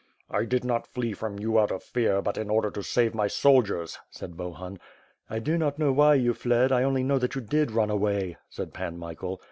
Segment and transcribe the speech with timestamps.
[0.31, 3.27] "I did not flee from you out of fear, but in order to save my
[3.27, 4.79] soldiers/' said Bohun.
[5.29, 8.37] "I do not know why you fled, I only know that you did run away,"
[8.49, 9.39] said Pan Michael.